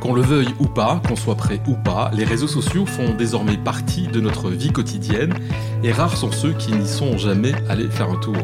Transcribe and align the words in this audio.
Qu'on 0.00 0.14
le 0.14 0.22
veuille 0.22 0.54
ou 0.58 0.66
pas, 0.66 1.02
qu'on 1.06 1.14
soit 1.14 1.34
prêt 1.34 1.60
ou 1.68 1.74
pas, 1.74 2.10
les 2.14 2.24
réseaux 2.24 2.48
sociaux 2.48 2.86
font 2.86 3.14
désormais 3.14 3.58
partie 3.58 4.06
de 4.06 4.20
notre 4.20 4.48
vie 4.48 4.72
quotidienne 4.72 5.34
et 5.84 5.92
rares 5.92 6.16
sont 6.16 6.32
ceux 6.32 6.52
qui 6.52 6.72
n'y 6.72 6.88
sont 6.88 7.18
jamais 7.18 7.52
allés 7.68 7.88
faire 7.88 8.08
un 8.08 8.16
tour. 8.16 8.36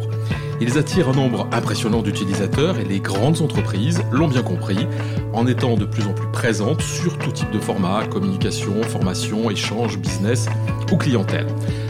Ils 0.60 0.76
attirent 0.76 1.08
un 1.08 1.14
nombre 1.14 1.48
impressionnant 1.52 2.02
d'utilisateurs 2.02 2.78
et 2.78 2.84
les 2.84 3.00
grandes 3.00 3.40
entreprises 3.40 4.02
l'ont 4.12 4.28
bien 4.28 4.42
compris 4.42 4.86
en 5.32 5.46
étant 5.46 5.76
de 5.76 5.86
plus 5.86 6.04
en 6.06 6.12
plus 6.12 6.28
présentes 6.30 6.82
sur 6.82 7.16
tout 7.18 7.32
type 7.32 7.50
de 7.50 7.58
format, 7.58 8.06
communication, 8.06 8.82
formation, 8.82 9.50
échange, 9.50 9.98
business 9.98 10.46
ou 10.92 10.96
clientèle. 10.96 11.46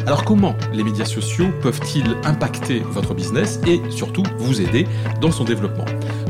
Alors 0.06 0.24
comment 0.24 0.54
les 0.72 0.84
médias 0.84 1.04
sociaux 1.04 1.48
peuvent-ils 1.60 2.16
impacter 2.24 2.80
votre 2.90 3.14
business 3.14 3.60
et 3.66 3.80
surtout 3.90 4.24
vous 4.38 4.60
aider 4.60 4.86
dans 5.20 5.32
son 5.32 5.44
développement? 5.44 5.86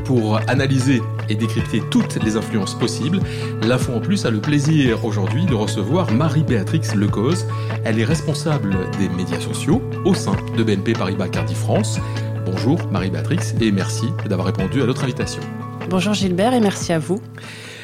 Pour 0.07 0.37
analyser 0.49 1.03
et 1.29 1.35
décrypter 1.35 1.83
toutes 1.91 2.23
les 2.23 2.37
influences 2.37 2.79
possibles, 2.79 3.19
l'Info 3.63 3.93
en 3.93 4.01
Plus 4.01 4.25
a 4.25 4.31
le 4.31 4.41
plaisir 4.41 5.05
aujourd'hui 5.05 5.47
de 5.47 5.55
recevoir 5.55 6.13
Marie-Béatrix 6.13 6.95
Lecause. 6.95 7.45
Elle 7.85 7.99
est 7.99 8.05
responsable 8.05 8.77
des 9.01 9.09
médias 9.09 9.41
sociaux 9.41 9.83
au 10.05 10.15
sein 10.15 10.37
de 10.57 10.63
BNP 10.63 10.93
Paribas 10.93 11.29
Cardiff 11.29 11.59
France. 11.59 11.99
Bonjour 12.45 12.79
Marie-Béatrix 12.93 13.55
et 13.61 13.73
merci 13.73 14.07
d'avoir 14.29 14.47
répondu 14.47 14.81
à 14.81 14.87
notre 14.87 15.03
invitation. 15.03 15.43
Bonjour 15.91 16.15
Gilbert 16.15 16.55
et 16.55 16.61
merci 16.61 16.93
à 16.93 17.01
vous. 17.01 17.21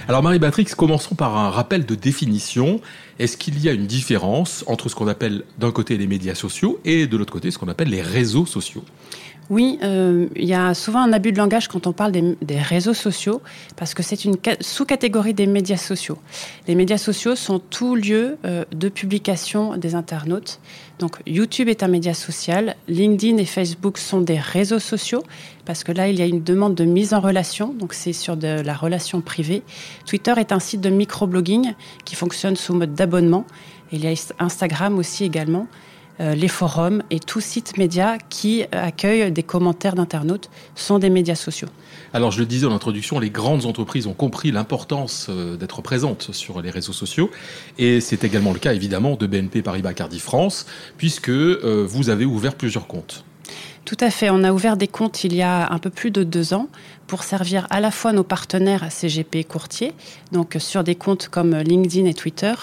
Alors 0.09 0.23
Marie-Béatrix, 0.23 0.67
commençons 0.77 1.15
par 1.15 1.37
un 1.37 1.51
rappel 1.51 1.87
de 1.87 1.95
définition. 1.95 2.81
Est-ce 3.21 3.37
qu'il 3.37 3.63
y 3.63 3.69
a 3.69 3.73
une 3.73 3.87
différence 3.87 4.65
entre 4.67 4.89
ce 4.89 4.97
qu'on 4.97 5.07
appelle 5.07 5.45
d'un 5.59 5.71
côté 5.71 5.97
les 5.97 6.09
médias 6.09 6.35
sociaux 6.35 6.81
et 6.85 7.07
de 7.07 7.17
l'autre 7.17 7.33
côté 7.33 7.53
ce 7.53 7.59
qu'on 7.59 7.69
appelle 7.69 7.89
les 7.89 8.03
réseaux 8.03 8.47
sociaux? 8.47 8.85
Oui, 9.51 9.79
euh, 9.83 10.29
il 10.35 10.47
y 10.47 10.55
a 10.55 10.73
souvent 10.73 11.01
un 11.01 11.13
abus 11.13 11.31
de 11.31 11.39
langage 11.39 11.69
quand 11.69 11.87
on 11.87 11.93
parle 11.93 12.13
des, 12.13 12.59
réseaux 12.59 12.95
sociaux, 12.95 13.43
parce 13.77 13.93
que 13.93 14.03
c'est 14.03 14.25
une 14.25 14.37
sous-catégorie 14.61 15.35
des 15.35 15.47
médias 15.47 15.77
sociaux. 15.77 16.17
Les 16.69 16.75
médias 16.75 16.97
sociaux 16.97 17.35
sont 17.35 17.59
tout 17.59 17.95
lieu 17.95 18.39
euh, 18.45 18.65
de 18.73 18.89
publication 18.89 19.77
des 19.77 19.95
internautes. 19.95 20.59
Donc 21.01 21.17
YouTube 21.27 21.69
est 21.69 21.83
un 21.83 21.89
média 21.89 22.15
social, 22.15 22.77
LinkedIn 22.89 23.37
et 23.39 23.45
Facebook 23.45 23.99
sont 23.99 24.21
des 24.21 24.39
réseaux 24.39 24.79
sociaux, 24.79 25.23
parce 25.65 25.85
que 25.85 25.93
là, 25.93 26.09
il 26.09 26.19
y 26.19 26.23
a 26.23 26.27
une 26.27 26.43
demande 26.43 26.75
de 26.75 26.85
mise 26.85 27.15
en 27.15 27.21
relation, 27.21 27.73
donc 27.73 27.95
c'est 27.95 28.13
sur 28.13 28.37
de 28.37 28.61
la 28.61 28.75
relation 28.75 29.21
privée. 29.21 29.63
Twitter 30.07 30.35
est 30.37 30.53
un 30.53 30.61
site 30.61 30.81
de 30.81 30.91
microblogging 30.91 31.75
qui 32.05 32.17
fonctionne 32.17 32.57
sous 32.57 32.75
mode 32.75 32.95
d'abonnement. 32.95 33.47
Il 33.93 34.05
y 34.05 34.09
a 34.09 34.15
Instagram 34.39 34.99
aussi 34.99 35.25
également. 35.25 35.67
Euh, 36.21 36.35
les 36.35 36.49
forums 36.49 37.03
et 37.11 37.19
tout 37.21 37.41
site 37.41 37.79
média 37.79 38.19
qui 38.29 38.65
accueille 38.71 39.33
des 39.33 39.43
commentaires 39.43 39.95
d'internautes 39.95 40.51
sont 40.75 40.99
des 40.99 41.09
médias 41.09 41.35
sociaux. 41.35 41.69
Alors 42.13 42.31
je 42.31 42.41
le 42.41 42.47
disais 42.47 42.67
en 42.67 42.73
introduction, 42.73 43.19
les 43.19 43.31
grandes 43.31 43.65
entreprises 43.65 44.07
ont 44.07 44.13
compris 44.13 44.51
l'importance 44.51 45.29
euh, 45.31 45.57
d'être 45.57 45.81
présentes 45.81 46.33
sur 46.33 46.61
les 46.61 46.71
réseaux 46.71 46.93
sociaux 46.93 47.31
et 47.79 48.01
c'est 48.01 48.25
également 48.25 48.53
le 48.53 48.59
cas 48.59 48.75
évidemment 48.75 49.17
de 49.17 49.27
BNP 49.27 49.63
Paribas 49.63 49.95
Cardiff 49.95 50.23
France 50.23 50.67
puisque 50.99 51.31
euh, 51.31 51.87
vous 51.89 52.11
avez 52.11 52.27
ouvert 52.27 52.55
plusieurs 52.57 52.87
comptes. 52.87 53.25
Tout 53.85 53.97
à 54.01 54.11
fait. 54.11 54.31
On 54.31 54.45
a 54.45 54.53
ouvert 54.53 54.77
des 54.77 54.87
comptes 54.87 55.25
il 55.25 55.35
y 55.35 55.43
a 55.43 55.73
un 55.73 55.79
peu 55.79 55.91
plus 55.91 56.11
de 56.11 56.23
deux 56.23 56.55
ans 56.55 56.69
pour 57.09 57.25
servir 57.25 57.67
à 57.71 57.81
la 57.81 57.91
fois 57.91 58.13
nos 58.13 58.23
partenaires 58.23 58.91
CGP 58.91 59.45
courtiers, 59.45 59.93
donc 60.31 60.57
sur 60.59 60.85
des 60.85 60.95
comptes 60.95 61.29
comme 61.29 61.57
LinkedIn 61.57 62.07
et 62.07 62.15
Twitter, 62.15 62.55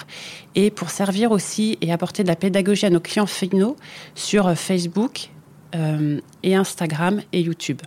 et 0.56 0.72
pour 0.72 0.90
servir 0.90 1.32
aussi 1.32 1.78
et 1.82 1.92
apporter 1.92 2.24
de 2.24 2.30
la 2.30 2.36
pédagogie 2.36 2.86
à 2.86 2.90
nos 2.90 3.02
clients 3.02 3.26
finaux 3.26 3.76
sur 4.16 4.58
Facebook 4.58 5.30
euh, 5.76 6.20
et 6.44 6.56
Instagram 6.56 7.22
et 7.34 7.42
YouTube. 7.42 7.82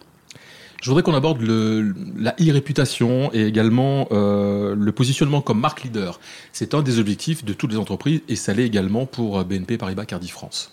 Je 0.82 0.90
voudrais 0.90 1.02
qu'on 1.04 1.14
aborde 1.14 1.40
la 1.42 2.34
e-réputation 2.40 3.32
et 3.32 3.46
également 3.46 4.08
euh, 4.10 4.74
le 4.76 4.92
positionnement 4.92 5.40
comme 5.40 5.60
marque 5.60 5.84
leader. 5.84 6.20
C'est 6.52 6.74
un 6.74 6.82
des 6.82 6.98
objectifs 6.98 7.44
de 7.44 7.52
toutes 7.52 7.70
les 7.70 7.78
entreprises 7.78 8.20
et 8.28 8.36
ça 8.36 8.52
l'est 8.52 8.66
également 8.66 9.06
pour 9.06 9.44
BNP 9.44 9.78
Paribas 9.78 10.04
Cardiff 10.04 10.32
France. 10.32 10.72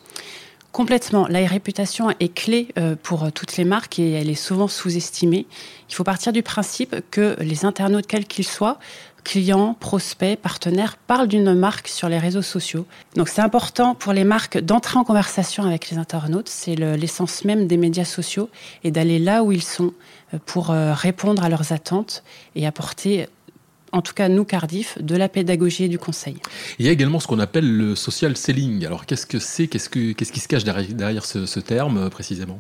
Complètement. 0.72 1.28
La 1.28 1.46
réputation 1.48 2.12
est 2.20 2.34
clé 2.34 2.68
euh, 2.78 2.96
pour 3.02 3.32
toutes 3.32 3.58
les 3.58 3.66
marques 3.66 3.98
et 3.98 4.12
elle 4.12 4.30
est 4.30 4.36
souvent 4.36 4.68
sous-estimée. 4.68 5.48
Il 5.90 5.96
faut 5.96 6.04
partir 6.04 6.32
du 6.32 6.44
principe 6.44 6.96
que 7.10 7.36
les 7.40 7.66
internautes, 7.66 8.06
quels 8.06 8.28
qu'ils 8.28 8.46
soient, 8.46 8.78
clients, 9.24 9.76
prospects, 9.80 10.40
partenaires, 10.40 10.98
parlent 10.98 11.28
d'une 11.28 11.54
marque 11.54 11.88
sur 11.88 12.10
les 12.10 12.20
réseaux 12.20 12.42
sociaux. 12.42 12.86
Donc 13.16 13.30
c'est 13.30 13.42
important 13.42 13.96
pour 13.96 14.14
les 14.14 14.24
marques 14.24 14.60
d'entrer 14.60 15.00
en 15.00 15.04
conversation 15.04 15.64
avec 15.64 15.90
les 15.90 15.98
internautes. 15.98 16.50
C'est 16.50 16.76
l'essence 16.76 17.46
même 17.46 17.68
des 17.68 17.78
médias 17.78 18.06
sociaux 18.06 18.50
et 18.84 18.92
d'aller 18.92 19.20
là 19.20 19.44
où 19.44 19.52
ils 19.52 19.64
sont 19.64 19.94
euh, 20.34 20.38
pour 20.46 20.72
euh, 20.72 20.94
répondre 20.94 21.44
à 21.44 21.50
leurs 21.50 21.72
attentes 21.74 22.24
et 22.56 22.68
apporter 22.68 23.28
en 23.92 24.02
tout 24.02 24.14
cas 24.14 24.30
nous 24.30 24.46
Cardiff, 24.46 24.98
de 25.02 25.16
la 25.16 25.30
pédagogie 25.30 25.86
et 25.86 25.88
du 25.88 26.00
conseil. 26.00 26.38
Il 26.78 26.86
y 26.86 26.90
a 26.90 26.92
également 26.92 27.20
ce 27.20 27.28
qu'on 27.28 27.40
appelle 27.40 27.70
le 27.70 27.96
social 27.96 28.36
selling. 28.38 28.86
Alors 28.86 29.06
qu'est-ce 29.06 29.26
que 29.26 29.40
c'est? 29.40 29.68
Qu'est-ce 29.68 29.90
qui 29.90 30.40
se 30.40 30.48
cache 30.48 30.64
derrière, 30.64 31.26
ce, 31.26 31.60
terme 31.60 31.98
euh, 31.98 32.10
précisément? 32.10 32.60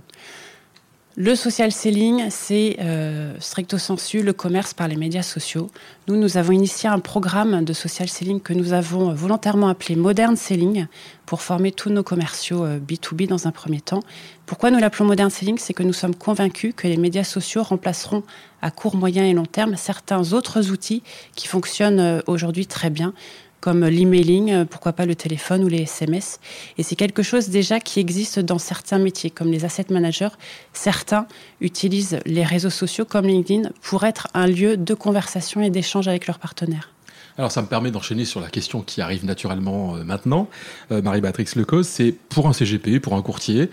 Le 1.21 1.35
social 1.35 1.69
selling, 1.73 2.27
c'est 2.29 2.77
euh, 2.79 3.35
stricto 3.41 3.77
sensu 3.77 4.23
le 4.23 4.31
commerce 4.31 4.73
par 4.73 4.87
les 4.87 4.95
médias 4.95 5.21
sociaux. 5.21 5.69
Nous, 6.07 6.15
nous 6.15 6.37
avons 6.37 6.53
initié 6.53 6.87
un 6.87 6.99
programme 6.99 7.65
de 7.65 7.73
social 7.73 8.07
selling 8.07 8.39
que 8.39 8.53
nous 8.53 8.71
avons 8.71 9.13
volontairement 9.13 9.67
appelé 9.67 9.97
Modern 9.97 10.37
Selling 10.37 10.87
pour 11.25 11.41
former 11.41 11.73
tous 11.73 11.89
nos 11.89 12.03
commerciaux 12.03 12.65
B2B 12.65 13.23
euh, 13.23 13.27
dans 13.27 13.47
un 13.47 13.51
premier 13.51 13.81
temps. 13.81 13.99
Pourquoi 14.45 14.71
nous 14.71 14.79
l'appelons 14.79 15.03
Modern 15.03 15.29
Selling? 15.29 15.57
C'est 15.57 15.73
que 15.73 15.83
nous 15.83 15.91
sommes 15.91 16.15
convaincus 16.15 16.73
que 16.73 16.87
les 16.87 16.95
médias 16.95 17.25
sociaux 17.25 17.63
remplaceront 17.63 18.23
à 18.61 18.71
court, 18.71 18.95
moyen 18.95 19.25
et 19.25 19.33
long 19.33 19.45
terme 19.45 19.75
certains 19.75 20.31
autres 20.31 20.71
outils 20.71 21.03
qui 21.35 21.49
fonctionnent 21.49 21.99
euh, 21.99 22.21
aujourd'hui 22.27 22.65
très 22.65 22.89
bien 22.89 23.13
comme 23.59 23.85
l'emailing, 23.85 24.51
euh, 24.51 24.65
pourquoi 24.65 24.93
pas 24.93 25.05
le 25.05 25.15
téléphone 25.15 25.63
ou 25.63 25.67
les 25.67 25.81
SMS. 25.81 26.39
Et 26.77 26.83
c'est 26.83 26.95
quelque 26.95 27.23
chose 27.23 27.49
déjà 27.49 27.79
qui 27.79 27.99
existe 27.99 28.39
dans 28.39 28.59
certains 28.59 28.99
métiers, 28.99 29.29
comme 29.29 29.51
les 29.51 29.65
asset 29.65 29.85
managers. 29.89 30.29
Certains 30.73 31.27
utilisent 31.61 32.19
les 32.25 32.43
réseaux 32.43 32.69
sociaux 32.69 33.05
comme 33.05 33.25
LinkedIn 33.25 33.69
pour 33.81 34.03
être 34.05 34.27
un 34.33 34.47
lieu 34.47 34.77
de 34.77 34.93
conversation 34.93 35.61
et 35.61 35.69
d'échange 35.69 36.07
avec 36.07 36.27
leurs 36.27 36.39
partenaires. 36.39 36.91
Alors 37.37 37.51
ça 37.51 37.61
me 37.61 37.67
permet 37.67 37.91
d'enchaîner 37.91 38.25
sur 38.25 38.41
la 38.41 38.49
question 38.49 38.81
qui 38.81 39.01
arrive 39.01 39.25
naturellement 39.25 39.95
euh, 39.95 40.03
maintenant. 40.03 40.49
Euh, 40.91 41.01
Marie-Batrix 41.01 41.47
Lecause, 41.55 41.87
c'est 41.87 42.11
pour 42.11 42.47
un 42.47 42.53
CGP, 42.53 42.99
pour 42.99 43.15
un 43.15 43.21
courtier, 43.21 43.69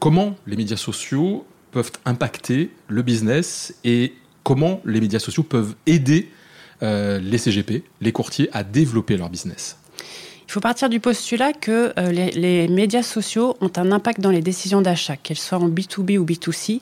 comment 0.00 0.34
les 0.46 0.56
médias 0.56 0.76
sociaux 0.76 1.46
peuvent 1.72 1.92
impacter 2.04 2.70
le 2.88 3.02
business 3.02 3.74
et 3.84 4.14
comment 4.42 4.80
les 4.84 5.00
médias 5.00 5.18
sociaux 5.18 5.42
peuvent 5.42 5.74
aider 5.86 6.30
euh, 6.82 7.18
les 7.18 7.38
CGP, 7.38 7.84
les 8.00 8.12
courtiers, 8.12 8.48
à 8.52 8.64
développer 8.64 9.16
leur 9.16 9.30
business 9.30 9.76
il 10.46 10.52
faut 10.52 10.60
partir 10.60 10.88
du 10.88 11.00
postulat 11.00 11.52
que 11.52 11.92
euh, 11.98 12.12
les, 12.12 12.68
médias 12.68 13.02
sociaux 13.02 13.56
ont 13.60 13.70
un 13.76 13.90
impact 13.92 14.20
dans 14.20 14.30
les 14.30 14.42
décisions 14.42 14.82
d'achat, 14.82 15.16
qu'elles 15.16 15.38
soient 15.38 15.58
en 15.58 15.68
B2B 15.68 16.18
ou 16.18 16.24
B2C. 16.24 16.80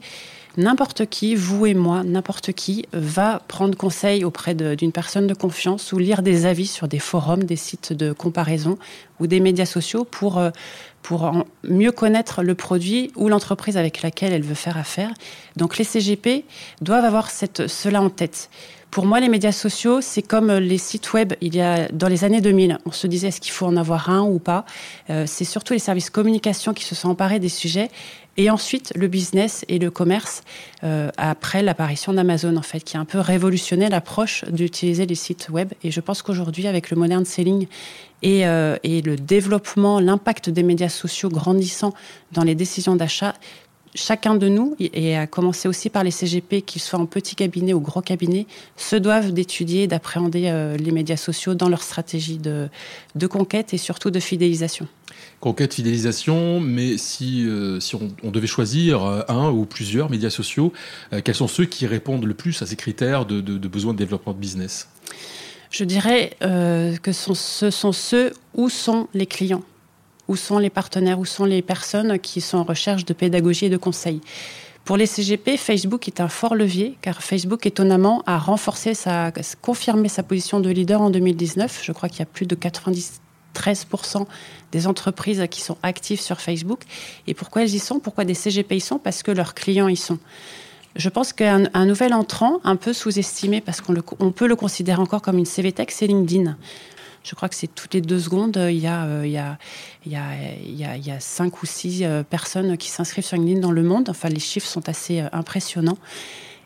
N'importe 0.58 1.06
qui, 1.06 1.34
vous 1.34 1.64
et 1.64 1.72
moi, 1.72 2.02
n'importe 2.04 2.52
qui, 2.52 2.84
va 2.92 3.40
prendre 3.48 3.74
conseil 3.74 4.24
auprès 4.24 4.54
d'une 4.54 4.92
personne 4.92 5.26
de 5.26 5.32
confiance 5.32 5.92
ou 5.92 5.98
lire 5.98 6.20
des 6.20 6.44
avis 6.44 6.66
sur 6.66 6.88
des 6.88 6.98
forums, 6.98 7.44
des 7.44 7.56
sites 7.56 7.94
de 7.94 8.12
comparaison 8.12 8.78
ou 9.18 9.26
des 9.26 9.40
médias 9.40 9.64
sociaux 9.64 10.04
pour, 10.04 10.36
euh, 10.36 10.50
pour 11.00 11.32
mieux 11.64 11.92
connaître 11.92 12.42
le 12.42 12.54
produit 12.54 13.10
ou 13.16 13.30
l'entreprise 13.30 13.78
avec 13.78 14.02
laquelle 14.02 14.34
elle 14.34 14.42
veut 14.42 14.54
faire 14.54 14.76
affaire. 14.76 15.14
Donc 15.56 15.78
les 15.78 15.84
CGP 15.84 16.44
doivent 16.82 17.06
avoir 17.06 17.30
cette, 17.30 17.68
cela 17.68 18.02
en 18.02 18.10
tête. 18.10 18.50
Pour 18.92 19.06
moi, 19.06 19.20
les 19.20 19.30
médias 19.30 19.52
sociaux, 19.52 20.02
c'est 20.02 20.20
comme 20.20 20.50
euh, 20.50 20.60
les 20.60 20.76
sites 20.76 21.14
web. 21.14 21.32
Il 21.40 21.56
y 21.56 21.62
a 21.62 21.88
dans 21.88 22.08
les 22.08 22.24
années 22.24 22.42
2000, 22.42 22.76
on 22.84 22.92
se 22.92 23.06
disait 23.06 23.28
est-ce 23.28 23.40
qu'il 23.40 23.50
faut 23.50 23.64
en 23.64 23.78
avoir 23.78 24.10
un 24.10 24.20
ou 24.20 24.38
pas? 24.38 24.66
Euh, 25.08 25.24
c'est 25.26 25.46
surtout 25.46 25.72
les 25.72 25.78
services 25.78 26.10
communication 26.10 26.74
qui 26.74 26.84
se 26.84 26.94
sont 26.94 27.08
emparés 27.08 27.38
des 27.38 27.48
sujets 27.48 27.88
et 28.36 28.50
ensuite 28.50 28.92
le 28.94 29.08
business 29.08 29.64
et 29.68 29.78
le 29.78 29.90
commerce 29.90 30.42
euh, 30.84 31.08
après 31.16 31.62
l'apparition 31.62 32.12
d'Amazon 32.12 32.54
en 32.58 32.62
fait, 32.62 32.80
qui 32.80 32.98
a 32.98 33.00
un 33.00 33.06
peu 33.06 33.18
révolutionné 33.18 33.88
l'approche 33.88 34.44
d'utiliser 34.50 35.06
les 35.06 35.14
sites 35.14 35.48
web. 35.48 35.72
Et 35.82 35.90
je 35.90 36.00
pense 36.00 36.20
qu'aujourd'hui, 36.20 36.66
avec 36.66 36.90
le 36.90 36.98
modern 36.98 37.24
selling 37.24 37.68
et, 38.20 38.42
et 38.42 39.02
le 39.02 39.16
développement, 39.16 39.98
l'impact 39.98 40.48
des 40.48 40.62
médias 40.62 40.88
sociaux 40.88 41.28
grandissant 41.28 41.92
dans 42.30 42.44
les 42.44 42.54
décisions 42.54 42.94
d'achat, 42.94 43.34
chacun 43.94 44.34
de 44.34 44.48
nous, 44.48 44.76
et 44.78 45.16
à 45.16 45.26
commencer 45.26 45.68
aussi 45.68 45.90
par 45.90 46.04
les 46.04 46.10
CGP, 46.10 46.62
qu'ils 46.62 46.80
soient 46.80 46.98
en 46.98 47.06
petit 47.06 47.34
cabinet 47.34 47.72
ou 47.72 47.80
gros 47.80 48.00
cabinet, 48.00 48.46
se 48.76 48.96
doivent 48.96 49.32
d'étudier 49.32 49.84
et 49.84 49.86
d'appréhender 49.86 50.44
euh, 50.46 50.76
les 50.76 50.92
médias 50.92 51.16
sociaux 51.16 51.54
dans 51.54 51.68
leur 51.68 51.82
stratégie 51.82 52.38
de, 52.38 52.68
conquête 53.26 53.74
et 53.74 53.78
surtout 53.78 54.10
de 54.10 54.20
fidélisation. 54.20 54.88
Conquête, 55.40 55.74
fidélisation, 55.74 56.60
mais 56.60 56.96
si, 56.96 57.44
euh, 57.46 57.80
si 57.80 57.96
on, 57.96 58.30
devait 58.30 58.46
choisir 58.46 59.04
euh, 59.04 59.22
un 59.28 59.50
ou 59.50 59.64
plusieurs 59.66 60.10
médias 60.10 60.30
sociaux, 60.30 60.72
quels 61.24 61.34
sont 61.34 61.48
ceux 61.48 61.66
qui 61.66 61.86
répondent 61.86 62.24
le 62.24 62.34
plus 62.34 62.62
à 62.62 62.66
ces 62.66 62.76
critères 62.76 63.26
de, 63.26 63.40
de, 63.40 63.58
de 63.58 63.68
besoin 63.68 63.92
de 63.92 63.98
développement 63.98 64.32
de 64.32 64.38
business? 64.38 64.88
Je 65.70 65.84
dirais 65.84 66.36
que 66.40 67.12
ce 67.12 67.70
sont 67.70 67.92
ceux 67.92 68.32
où 68.54 68.68
sont 68.68 69.08
les 69.14 69.24
clients 69.24 69.62
où 70.28 70.36
sont 70.36 70.58
les 70.58 70.70
partenaires, 70.70 71.18
où 71.18 71.24
sont 71.24 71.44
les 71.44 71.62
personnes 71.62 72.18
qui 72.18 72.40
sont 72.40 72.58
en 72.58 72.64
recherche 72.64 73.04
de 73.04 73.12
pédagogie 73.12 73.66
et 73.66 73.70
de 73.70 73.76
conseils? 73.76 74.20
Pour 74.84 74.96
les 74.96 75.06
CGP, 75.06 75.56
Facebook 75.56 76.08
est 76.08 76.20
un 76.20 76.28
fort 76.28 76.56
levier, 76.56 76.98
car 77.02 77.22
Facebook, 77.22 77.66
étonnamment, 77.66 78.24
a 78.26 78.36
renforcé 78.36 78.94
sa, 78.94 79.32
confirmé 79.60 80.08
sa 80.08 80.24
position 80.24 80.58
de 80.58 80.70
leader 80.70 81.00
en 81.00 81.10
2019. 81.10 81.82
Je 81.84 81.92
crois 81.92 82.08
qu'il 82.08 82.18
y 82.18 82.22
a 82.22 82.26
plus 82.26 82.46
de 82.46 82.56
93% 82.56 84.26
des 84.72 84.86
entreprises 84.88 85.46
qui 85.50 85.60
sont 85.60 85.76
actives 85.84 86.20
sur 86.20 86.40
Facebook. 86.40 86.80
Et 87.28 87.34
pourquoi 87.34 87.62
elles 87.62 87.74
y 87.74 87.78
sont? 87.78 88.00
Pourquoi 88.00 88.24
des 88.24 88.34
CGP 88.34 88.76
y 88.76 88.80
sont? 88.80 88.98
Parce 88.98 89.22
que 89.22 89.30
leurs 89.30 89.54
clients 89.54 89.86
y 89.86 89.96
sont. 89.96 90.18
Je 90.96 91.08
pense 91.08 91.32
qu'un 91.32 91.86
nouvel 91.86 92.12
entrant, 92.12 92.60
un 92.64 92.76
peu 92.76 92.92
sous-estimé, 92.92 93.60
parce 93.60 93.80
qu'on 93.80 94.32
peut 94.32 94.48
le 94.48 94.56
considérer 94.56 95.00
encore 95.00 95.22
comme 95.22 95.38
une 95.38 95.46
CVTech, 95.46 95.92
c'est 95.92 96.08
LinkedIn. 96.08 96.56
Je 97.24 97.34
crois 97.34 97.48
que 97.48 97.54
c'est 97.54 97.72
toutes 97.72 97.94
les 97.94 98.00
deux 98.00 98.18
secondes, 98.18 98.56
il 98.56 98.78
y 98.78 98.86
a, 98.86 99.58
cinq 101.20 101.62
ou 101.62 101.66
six 101.66 102.02
euh, 102.02 102.22
personnes 102.22 102.76
qui 102.76 102.88
s'inscrivent 102.90 103.24
sur 103.24 103.36
LinkedIn 103.36 103.60
dans 103.60 103.70
le 103.70 103.82
monde. 103.82 104.08
Enfin, 104.08 104.28
les 104.28 104.40
chiffres 104.40 104.66
sont 104.66 104.88
assez 104.88 105.20
euh, 105.20 105.28
impressionnants. 105.32 105.98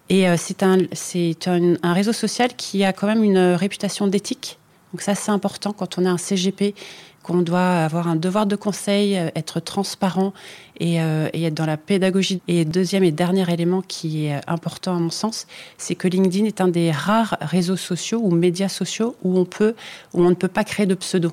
Et 0.08 0.28
euh, 0.28 0.36
c'est 0.38 0.62
un, 0.62 0.78
c'est 0.92 1.46
un, 1.46 1.74
un, 1.82 1.92
réseau 1.92 2.12
social 2.12 2.54
qui 2.56 2.84
a 2.84 2.92
quand 2.92 3.06
même 3.06 3.24
une 3.24 3.38
réputation 3.38 4.06
d'éthique. 4.06 4.58
Donc 4.92 5.02
ça, 5.02 5.14
c'est 5.14 5.30
important 5.30 5.72
quand 5.72 5.98
on 5.98 6.06
a 6.06 6.10
un 6.10 6.16
CGP 6.16 6.74
qu'on 7.26 7.42
doit 7.42 7.84
avoir 7.84 8.06
un 8.06 8.14
devoir 8.14 8.46
de 8.46 8.54
conseil, 8.54 9.18
euh, 9.18 9.30
être 9.34 9.58
transparent 9.58 10.32
euh, 10.80 11.28
et, 11.32 11.44
être 11.44 11.54
dans 11.54 11.66
la 11.66 11.76
pédagogie. 11.76 12.40
Et 12.46 12.64
deuxième 12.64 13.02
et 13.02 13.10
dernier 13.10 13.52
élément 13.52 13.82
qui 13.82 14.26
est 14.26 14.40
important 14.46 14.96
à 14.96 15.00
mon 15.00 15.10
sens, 15.10 15.48
c'est 15.76 15.96
que 15.96 16.06
LinkedIn 16.06 16.44
est 16.44 16.60
un 16.60 16.68
des 16.68 16.92
rares 16.92 17.36
réseaux 17.40 17.76
sociaux 17.76 18.20
ou 18.22 18.30
médias 18.30 18.68
sociaux 18.68 19.16
où 19.24 19.36
on 19.38 19.44
peut, 19.44 19.74
où 20.14 20.22
on 20.22 20.30
ne 20.30 20.34
peut 20.34 20.48
pas 20.48 20.62
créer 20.62 20.86
de 20.86 20.94
pseudo 20.94 21.32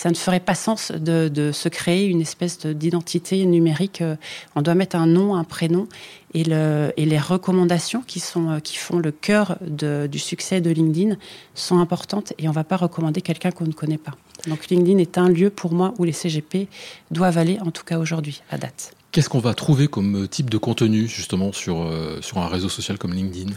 ça 0.00 0.08
ne 0.08 0.14
ferait 0.14 0.40
pas 0.40 0.54
sens 0.54 0.92
de, 0.92 1.50
se 1.52 1.68
créer 1.68 2.06
une 2.06 2.22
espèce 2.22 2.64
d'identité 2.64 3.44
numérique. 3.44 4.00
Euh, 4.00 4.16
on 4.56 4.62
doit 4.62 4.74
mettre 4.74 4.96
un 4.96 5.06
nom, 5.06 5.34
un 5.34 5.44
prénom, 5.44 5.88
et, 6.32 6.42
le, 6.42 6.90
et 6.96 7.04
les 7.04 7.18
recommandations 7.18 8.02
qui, 8.06 8.18
sont, 8.18 8.48
euh, 8.48 8.60
qui 8.60 8.78
font 8.78 8.98
le 8.98 9.12
cœur 9.12 9.58
du 9.60 10.18
succès 10.18 10.62
de 10.62 10.70
LinkedIn 10.70 11.16
sont 11.54 11.80
importantes, 11.80 12.32
et 12.38 12.46
on 12.46 12.52
ne 12.52 12.54
va 12.54 12.64
pas 12.64 12.78
recommander 12.78 13.20
quelqu'un 13.20 13.50
qu'on 13.50 13.66
ne 13.66 13.72
connaît 13.72 13.98
pas. 13.98 14.12
Donc 14.46 14.70
LinkedIn 14.70 14.96
est 14.96 15.18
un 15.18 15.28
lieu 15.28 15.50
pour 15.50 15.74
moi 15.74 15.92
où 15.98 16.04
les 16.04 16.12
CGP 16.12 16.68
doivent 17.10 17.36
aller, 17.36 17.58
en 17.60 17.70
tout 17.70 17.84
cas 17.84 17.98
aujourd'hui, 17.98 18.40
à 18.50 18.56
date. 18.56 18.94
Qu'est-ce 19.12 19.28
qu'on 19.28 19.38
va 19.38 19.52
trouver 19.52 19.86
comme 19.86 20.26
type 20.28 20.48
de 20.48 20.56
contenu 20.56 21.08
justement 21.08 21.52
sur, 21.52 21.82
euh, 21.82 22.22
sur 22.22 22.38
un 22.38 22.48
réseau 22.48 22.70
social 22.70 22.96
comme 22.96 23.12
LinkedIn? 23.12 23.52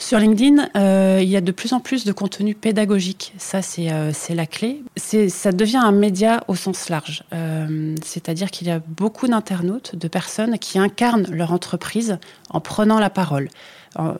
Sur 0.00 0.20
LinkedIn, 0.20 0.68
euh, 0.76 1.18
il 1.20 1.28
y 1.28 1.36
a 1.36 1.40
de 1.40 1.50
plus 1.50 1.72
en 1.72 1.80
plus 1.80 2.04
de 2.04 2.12
contenu 2.12 2.54
pédagogique. 2.54 3.34
Ça, 3.36 3.62
c'est 3.62 3.90
euh, 3.90 4.12
la 4.30 4.46
clé. 4.46 4.82
Ça 4.96 5.50
devient 5.50 5.78
un 5.78 5.90
média 5.90 6.44
au 6.46 6.54
sens 6.54 6.88
large. 6.88 7.24
Euh, 7.32 7.96
c'est-à-dire 8.04 8.52
qu'il 8.52 8.68
y 8.68 8.70
a 8.70 8.78
beaucoup 8.78 9.26
d'internautes, 9.26 9.96
de 9.96 10.06
personnes 10.06 10.56
qui 10.60 10.78
incarnent 10.78 11.26
leur 11.32 11.52
entreprise 11.52 12.18
en 12.50 12.60
prenant 12.60 13.00
la 13.00 13.10
parole 13.10 13.48
en, 13.96 14.14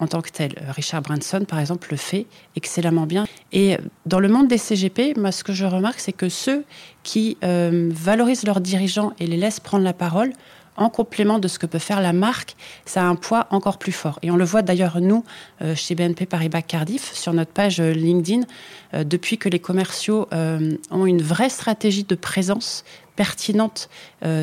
en, 0.00 0.06
tant 0.06 0.20
que 0.20 0.30
tel. 0.30 0.52
Richard 0.68 1.00
Branson, 1.00 1.46
par 1.48 1.58
exemple, 1.58 1.88
le 1.90 1.96
fait 1.96 2.26
excellemment 2.54 3.06
bien. 3.06 3.24
Et 3.52 3.78
dans 4.04 4.20
le 4.20 4.28
monde 4.28 4.48
des 4.48 4.58
CGP, 4.58 5.14
moi, 5.16 5.32
ce 5.32 5.42
que 5.42 5.54
je 5.54 5.64
remarque, 5.64 6.00
c'est 6.00 6.12
que 6.12 6.28
ceux 6.28 6.64
qui 7.02 7.38
valorisent 7.40 8.44
leurs 8.44 8.60
dirigeants 8.60 9.12
et 9.20 9.26
les 9.26 9.38
laissent 9.38 9.60
prendre 9.60 9.84
la 9.84 9.94
parole 9.94 10.32
en 10.76 10.88
complément 10.88 11.38
de 11.38 11.48
ce 11.48 11.58
que 11.58 11.66
peut 11.66 11.78
faire 11.78 12.00
la 12.00 12.12
marque, 12.12 12.56
ça 12.84 13.02
a 13.02 13.04
un 13.04 13.16
poids 13.16 13.46
encore 13.50 13.78
plus 13.78 13.92
fort. 13.92 14.18
Et 14.22 14.30
on 14.30 14.36
le 14.36 14.44
voit 14.44 14.62
d'ailleurs, 14.62 15.00
nous, 15.00 15.24
euh, 15.62 15.74
chez 15.74 15.94
BNP 15.94 16.26
Paribas 16.26 16.62
Cardiff, 16.62 17.12
sur 17.14 17.32
notre 17.32 17.52
page 17.52 17.80
euh, 17.80 17.92
LinkedIn, 17.92 18.42
euh, 18.94 19.04
depuis 19.04 19.38
que 19.38 19.48
les 19.48 19.58
commerciaux 19.58 20.28
ont 20.90 21.06
une 21.06 21.22
vraie 21.22 21.48
stratégie 21.48 22.04
de 22.04 22.14
présence 22.14 22.84
pertinente 23.16 23.88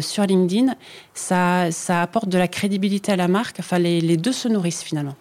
sur 0.01 0.25
LinkedIn, 0.25 0.75
ça, 1.13 1.69
apporte 1.89 2.29
de 2.29 2.37
la 2.37 2.47
crédibilité 2.47 3.11
à 3.11 3.15
la 3.15 3.27
marque. 3.27 3.57
Enfin, 3.59 3.79
les 3.79 4.17
deux 4.17 4.31
se 4.31 4.47
nourrissent 4.47 4.83
finalement. 4.83 5.15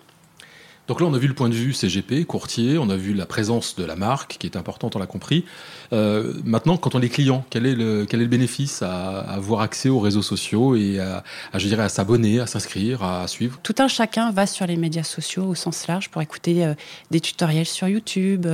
Donc 0.90 1.00
là, 1.00 1.06
on 1.06 1.14
a 1.14 1.18
vu 1.18 1.28
le 1.28 1.34
point 1.34 1.48
de 1.48 1.54
vue 1.54 1.72
CGP, 1.72 2.24
courtier, 2.24 2.76
on 2.76 2.90
a 2.90 2.96
vu 2.96 3.14
la 3.14 3.24
présence 3.24 3.76
de 3.76 3.84
la 3.84 3.94
marque, 3.94 4.38
qui 4.40 4.48
est 4.48 4.56
importante, 4.56 4.96
on 4.96 4.98
l'a 4.98 5.06
compris. 5.06 5.44
Euh, 5.92 6.32
maintenant, 6.44 6.76
quand 6.78 6.96
on 6.96 7.00
est 7.00 7.08
client, 7.08 7.44
quel 7.48 7.64
est 7.64 7.76
le, 7.76 8.06
quel 8.06 8.18
est 8.18 8.24
le 8.24 8.28
bénéfice 8.28 8.82
à, 8.82 9.20
avoir 9.20 9.60
accès 9.60 9.88
aux 9.88 10.00
réseaux 10.00 10.20
sociaux 10.20 10.74
et 10.74 10.98
à, 10.98 11.22
je 11.54 11.68
dirais, 11.68 11.84
à 11.84 11.88
s'abonner, 11.88 12.40
à 12.40 12.48
s'inscrire, 12.48 13.04
à 13.04 13.28
suivre? 13.28 13.60
Tout 13.62 13.76
un 13.78 13.86
chacun 13.86 14.32
va 14.32 14.48
sur 14.48 14.66
les 14.66 14.74
médias 14.74 15.04
sociaux 15.04 15.44
au 15.44 15.54
sens 15.54 15.86
large 15.86 16.08
pour 16.08 16.22
écouter 16.22 16.64
euh, 16.64 16.74
des 17.12 17.20
tutoriels 17.20 17.66
sur 17.66 17.86
YouTube, 17.86 18.48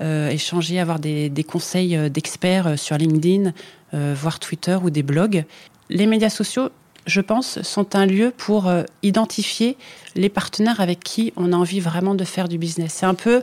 euh, 0.00 0.30
échanger, 0.30 0.80
avoir 0.80 0.98
des, 0.98 1.28
des 1.28 1.44
conseils 1.44 2.08
d'experts 2.08 2.78
sur 2.78 2.96
LinkedIn, 2.96 3.52
voir 3.92 4.40
Twitter 4.40 4.78
ou 4.82 4.88
des 4.88 5.02
blogs. 5.02 5.44
Les 5.90 6.06
médias 6.06 6.30
sociaux, 6.30 6.70
je 7.06 7.20
pense, 7.20 7.62
sont 7.62 7.94
un 7.94 8.06
lieu 8.06 8.32
pour 8.36 8.66
euh, 8.66 8.82
identifier 9.02 9.76
les 10.14 10.28
partenaires 10.28 10.80
avec 10.80 11.00
qui 11.00 11.32
on 11.36 11.52
a 11.52 11.56
envie 11.56 11.80
vraiment 11.80 12.14
de 12.14 12.24
faire 12.24 12.48
du 12.48 12.58
business. 12.58 12.94
C'est 12.96 13.06
un 13.06 13.14
peu, 13.14 13.42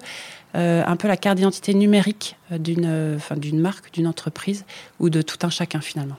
euh, 0.56 0.84
un 0.86 0.96
peu 0.96 1.08
la 1.08 1.18
carte 1.18 1.38
d'identité 1.38 1.74
numérique 1.74 2.36
euh, 2.52 2.58
d'une 2.58 3.20
d'une 3.38 3.60
marque, 3.60 3.94
d'une 3.94 4.08
entreprise 4.08 4.66
ou 5.00 5.10
de 5.10 5.22
tout 5.22 5.38
un 5.44 5.50
chacun 5.50 5.82
finalement. 5.82 6.18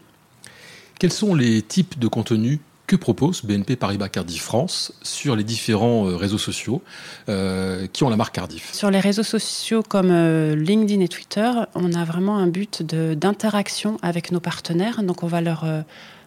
Quels 0.98 1.12
sont 1.12 1.34
les 1.34 1.60
types 1.60 1.98
de 1.98 2.08
contenus 2.08 2.60
que 2.86 2.96
propose 2.96 3.42
BNP 3.44 3.76
Paribas 3.76 4.08
Cardiff 4.08 4.42
France 4.42 4.92
sur 5.02 5.36
les 5.36 5.44
différents 5.44 6.04
réseaux 6.04 6.38
sociaux 6.38 6.82
qui 7.26 8.04
ont 8.04 8.10
la 8.10 8.16
marque 8.16 8.34
Cardiff? 8.34 8.72
Sur 8.74 8.90
les 8.90 9.00
réseaux 9.00 9.22
sociaux 9.22 9.82
comme 9.82 10.12
LinkedIn 10.52 11.00
et 11.00 11.08
Twitter, 11.08 11.50
on 11.74 11.94
a 11.94 12.04
vraiment 12.04 12.36
un 12.36 12.46
but 12.46 12.82
d'interaction 12.82 13.96
avec 14.02 14.32
nos 14.32 14.40
partenaires. 14.40 15.02
Donc 15.02 15.22
on 15.22 15.26
va 15.26 15.40
leur 15.40 15.64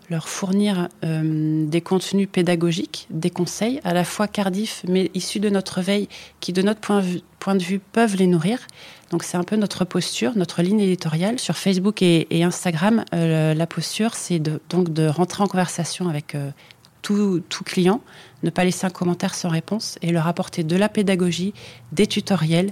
leur 0.09 0.29
fournir 0.29 0.87
euh, 1.03 1.65
des 1.67 1.81
contenus 1.81 2.29
pédagogiques, 2.31 3.07
des 3.09 3.29
conseils, 3.29 3.81
à 3.83 3.93
la 3.93 4.03
fois 4.03 4.27
Cardiff, 4.27 4.83
mais 4.87 5.11
issus 5.13 5.39
de 5.39 5.49
notre 5.49 5.81
veille, 5.81 6.07
qui 6.39 6.53
de 6.53 6.61
notre 6.61 6.79
point, 6.79 7.55
de 7.55 7.63
vue 7.63 7.79
peuvent 7.79 8.15
les 8.15 8.27
nourrir. 8.27 8.59
Donc 9.11 9.23
c'est 9.23 9.37
un 9.37 9.43
peu 9.43 9.55
notre 9.55 9.85
posture, 9.85 10.33
notre 10.35 10.61
ligne 10.61 10.81
éditoriale. 10.81 11.39
Sur 11.39 11.57
Facebook 11.57 12.01
et, 12.01 12.43
Instagram, 12.43 13.05
euh, 13.13 13.53
la 13.53 13.67
posture, 13.67 14.15
c'est 14.15 14.39
donc 14.69 14.91
de 14.91 15.07
rentrer 15.07 15.43
en 15.43 15.47
conversation 15.47 16.09
avec 16.09 16.35
euh, 16.35 16.51
tout, 17.49 17.63
client, 17.63 18.01
ne 18.43 18.49
pas 18.49 18.63
laisser 18.63 18.85
un 18.85 18.89
commentaire 18.89 19.33
sans 19.33 19.49
réponse 19.49 19.97
et 20.01 20.11
leur 20.11 20.27
apporter 20.27 20.63
de 20.63 20.75
la 20.75 20.89
pédagogie, 20.89 21.53
des 21.91 22.07
tutoriels 22.07 22.71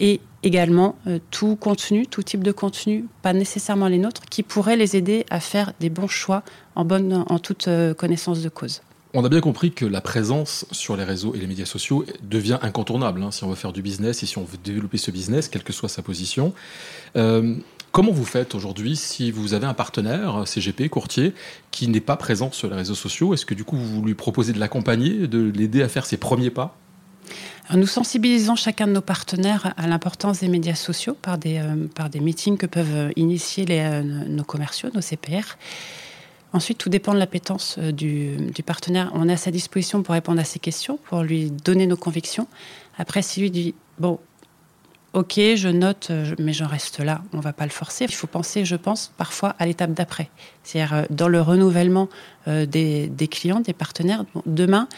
et 0.00 0.20
également 0.42 0.96
euh, 1.06 1.18
tout 1.30 1.56
contenu, 1.56 2.06
tout 2.06 2.22
type 2.22 2.42
de 2.42 2.52
contenu, 2.52 3.06
pas 3.22 3.32
nécessairement 3.32 3.88
les 3.88 3.98
nôtres, 3.98 4.22
qui 4.30 4.42
pourrait 4.42 4.76
les 4.76 4.96
aider 4.96 5.24
à 5.30 5.40
faire 5.40 5.72
des 5.80 5.90
bons 5.90 6.08
choix 6.08 6.42
en 6.74 7.38
toute 7.38 7.68
euh, 7.68 7.94
connaissance 7.94 8.42
de 8.42 8.48
cause. 8.48 8.82
On 9.14 9.24
a 9.24 9.30
bien 9.30 9.40
compris 9.40 9.72
que 9.72 9.86
la 9.86 10.02
présence 10.02 10.66
sur 10.72 10.94
les 10.96 11.04
réseaux 11.04 11.34
et 11.34 11.38
les 11.38 11.46
médias 11.46 11.64
sociaux 11.64 12.04
devient 12.22 12.58
incontournable 12.60 13.22
hein, 13.22 13.30
si 13.30 13.44
on 13.44 13.48
veut 13.48 13.54
faire 13.54 13.72
du 13.72 13.80
business 13.80 14.22
et 14.22 14.26
si 14.26 14.36
on 14.36 14.44
veut 14.44 14.58
développer 14.62 14.98
ce 14.98 15.10
business, 15.10 15.48
quelle 15.48 15.62
que 15.62 15.72
soit 15.72 15.88
sa 15.88 16.02
position. 16.02 16.52
Euh, 17.16 17.54
comment 17.96 18.12
vous 18.12 18.26
faites 18.26 18.54
aujourd'hui 18.54 18.94
si 18.94 19.30
vous 19.30 19.54
avez 19.54 19.64
un 19.64 19.72
partenaire, 19.72 20.46
CGP, 20.46 20.90
courtier, 20.90 21.32
qui 21.70 21.88
n'est 21.88 22.02
pas 22.02 22.16
présent 22.16 22.52
sur 22.52 22.68
les 22.68 22.76
réseaux 22.76 22.94
sociaux? 22.94 23.32
Est-ce 23.32 23.46
que 23.46 23.54
du 23.54 23.64
coup 23.64 23.78
vous 23.78 24.02
lui 24.02 24.12
proposez 24.12 24.52
de 24.52 24.60
l'accompagner, 24.60 25.26
de 25.26 25.50
l'aider 25.50 25.82
à 25.82 25.88
faire 25.88 26.04
ses 26.04 26.18
premiers 26.18 26.50
pas? 26.50 26.76
Nous 27.72 27.86
sensibilisons 27.86 28.54
chacun 28.54 28.86
de 28.86 28.92
nos 28.92 29.00
partenaires 29.00 29.72
à 29.78 29.86
l'importance 29.86 30.40
des 30.40 30.48
médias 30.48 30.74
sociaux 30.74 31.16
par 31.22 31.38
des, 31.38 31.56
euh, 31.56 32.20
meetings 32.20 32.58
que 32.58 32.66
peuvent 32.66 32.94
euh, 32.94 33.10
initier 33.16 33.64
euh, 33.70 34.02
nos 34.02 34.44
commerciaux, 34.44 34.90
nos 34.92 35.00
CPR. 35.00 35.56
Ensuite, 36.52 36.76
tout 36.76 36.90
dépend 36.90 37.14
de 37.14 37.18
l'appétence 37.18 37.78
du, 37.78 38.36
du, 38.36 38.62
partenaire. 38.62 39.10
On 39.14 39.26
est 39.26 39.32
à 39.32 39.38
sa 39.38 39.50
disposition 39.50 40.02
pour 40.02 40.12
répondre 40.12 40.38
à 40.38 40.44
ses 40.44 40.58
questions, 40.58 40.98
pour 41.08 41.22
lui 41.22 41.50
donner 41.50 41.86
nos 41.86 41.96
convictions. 41.96 42.46
Après, 42.98 43.22
si 43.22 43.40
lui 43.40 43.50
dit, 43.50 43.74
bon, 43.98 44.18
ok, 45.12 45.40
je 45.54 45.68
note, 45.68 46.10
mais 46.38 46.52
j'en 46.52 46.66
reste 46.66 47.00
là, 47.00 47.22
on 47.32 47.38
ne 47.38 47.42
va 47.42 47.52
pas 47.52 47.64
le 47.64 47.70
forcer. 47.70 48.04
Il 48.04 48.14
faut 48.14 48.26
penser, 48.26 48.64
je 48.64 48.76
pense, 48.76 49.12
parfois 49.16 49.56
à 49.58 49.66
l'étape 49.66 49.92
d'après. 49.92 50.28
C'est-à-dire 50.62 51.06
dans 51.10 51.28
le 51.28 51.40
renouvellement 51.40 52.08
des, 52.46 53.06
des, 53.06 53.28
clients, 53.28 53.60
des 53.60 53.72
partenaires. 53.72 54.24
Demain, 54.44 54.88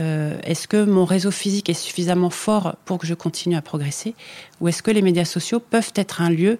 euh, 0.00 0.38
est-ce 0.44 0.68
que 0.68 0.84
mon 0.84 1.04
réseau 1.04 1.30
physique 1.30 1.68
est 1.68 1.74
suffisamment 1.74 2.30
fort 2.30 2.76
pour 2.84 2.98
que 2.98 3.06
je 3.06 3.14
continue 3.14 3.56
à 3.56 3.62
progresser? 3.62 4.14
Ou 4.60 4.68
est-ce 4.68 4.82
que 4.82 4.90
les 4.90 5.02
médias 5.02 5.24
sociaux 5.24 5.60
peuvent 5.60 5.92
être 5.96 6.20
un 6.20 6.30
lieu 6.30 6.58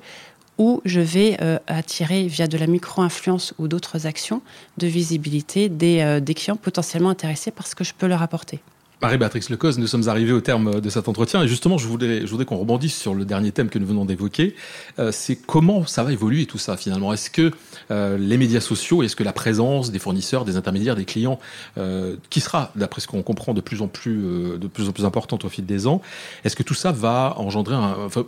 où 0.59 0.81
je 0.85 1.01
vais 1.01 1.37
euh, 1.41 1.59
attirer, 1.69 2.27
via 2.27 2.49
de 2.49 2.59
la 2.59 2.67
micro-influence 2.67 3.55
ou 3.59 3.69
d'autres 3.69 4.07
actions, 4.07 4.43
de 4.77 4.89
visibilité 4.89 5.69
des, 5.69 6.01
euh, 6.01 6.19
des 6.19 6.35
clients 6.35 6.57
potentiellement 6.57 7.11
intéressés 7.11 7.53
par 7.53 7.69
ce 7.69 7.77
que 7.77 7.85
je 7.85 7.95
peux 7.95 8.09
leur 8.09 8.23
apporter? 8.23 8.59
Marie-Béatrix 9.01 9.43
Lecoz, 9.49 9.79
nous 9.79 9.87
sommes 9.87 10.09
arrivés 10.09 10.33
au 10.33 10.41
terme 10.41 10.81
de 10.81 10.91
cet 10.91 11.09
entretien. 11.09 11.41
Et 11.43 11.49
justement, 11.49 11.79
je 11.79 11.87
voudrais, 11.87 12.23
je 12.23 12.27
voudrais 12.27 12.45
qu'on 12.45 12.57
rebondisse 12.57 12.97
sur 12.97 13.15
le 13.15 13.25
dernier 13.25 13.53
thème 13.53 13.69
que 13.69 13.79
nous 13.79 13.87
venons 13.87 14.05
d'évoquer. 14.05 14.57
Euh, 14.99 15.13
c'est 15.13 15.37
comment 15.37 15.87
ça 15.87 16.03
va 16.03 16.13
évoluer 16.13 16.47
tout 16.47 16.59
ça 16.59 16.77
finalement? 16.77 17.13
Est-ce 17.13 17.31
que 17.31 17.53
euh, 17.93 18.19
les 18.19 18.37
médias 18.37 18.61
sociaux, 18.61 19.05
est-ce 19.05 19.15
que 19.15 19.23
la 19.23 19.33
présence 19.33 19.93
des 19.93 20.01
fournisseurs, 20.01 20.45
des 20.45 20.57
intermédiaires, 20.57 20.97
des 20.97 21.05
clients, 21.05 21.39
euh, 21.79 22.17
qui 22.29 22.41
sera, 22.41 22.73
d'après 22.75 23.01
ce 23.01 23.07
qu'on 23.07 23.23
comprend, 23.23 23.55
de 23.55 23.61
plus 23.61 23.83
en 23.83 23.87
plus, 23.87 24.59
de 24.59 24.67
plus 24.67 24.89
en 24.89 24.93
plus 24.93 25.05
importante 25.05 25.45
au 25.45 25.49
fil 25.49 25.65
des 25.65 25.87
ans, 25.87 26.03
est-ce 26.45 26.57
que 26.57 26.65
tout 26.65 26.75
ça 26.75 26.91
va 26.91 27.35
engendrer 27.37 27.77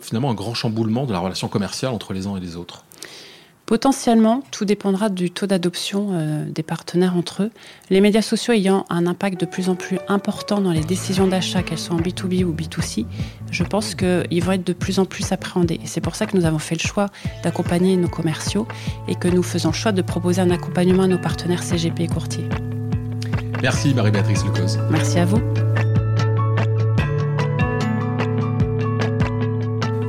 finalement 0.00 0.30
un 0.30 0.34
grand 0.34 0.54
chamboulement 0.54 1.04
de 1.04 1.12
la 1.12 1.18
relation 1.18 1.48
commerciale 1.48 1.92
entre 1.92 2.12
les 2.12 2.28
uns 2.28 2.36
et 2.36 2.40
les 2.40 2.54
autres? 2.54 2.84
Potentiellement, 3.70 4.42
tout 4.50 4.64
dépendra 4.64 5.10
du 5.10 5.30
taux 5.30 5.46
d'adoption 5.46 6.08
euh, 6.10 6.44
des 6.44 6.64
partenaires 6.64 7.16
entre 7.16 7.44
eux. 7.44 7.50
Les 7.88 8.00
médias 8.00 8.20
sociaux 8.20 8.52
ayant 8.52 8.84
un 8.90 9.06
impact 9.06 9.40
de 9.40 9.46
plus 9.46 9.68
en 9.68 9.76
plus 9.76 10.00
important 10.08 10.60
dans 10.60 10.72
les 10.72 10.80
décisions 10.80 11.28
d'achat, 11.28 11.62
qu'elles 11.62 11.78
soient 11.78 11.94
en 11.94 12.00
B2B 12.00 12.42
ou 12.42 12.52
B2C, 12.52 13.06
je 13.52 13.62
pense 13.62 13.94
qu'ils 13.94 14.42
vont 14.42 14.50
être 14.50 14.66
de 14.66 14.72
plus 14.72 14.98
en 14.98 15.04
plus 15.04 15.30
appréhendés. 15.30 15.78
Et 15.84 15.86
c'est 15.86 16.00
pour 16.00 16.16
ça 16.16 16.26
que 16.26 16.36
nous 16.36 16.46
avons 16.46 16.58
fait 16.58 16.74
le 16.74 16.84
choix 16.84 17.10
d'accompagner 17.44 17.96
nos 17.96 18.08
commerciaux 18.08 18.66
et 19.06 19.14
que 19.14 19.28
nous 19.28 19.44
faisons 19.44 19.68
le 19.68 19.76
choix 19.76 19.92
de 19.92 20.02
proposer 20.02 20.40
un 20.40 20.50
accompagnement 20.50 21.04
à 21.04 21.06
nos 21.06 21.18
partenaires 21.18 21.62
CGP 21.62 22.02
et 22.02 22.08
courtiers. 22.08 22.48
Merci 23.62 23.94
Marie-Béatrice 23.94 24.44
Lecoz. 24.46 24.80
Merci 24.90 25.20
à 25.20 25.26
vous. 25.26 25.40